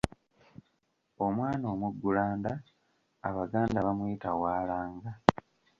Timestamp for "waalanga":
4.41-5.11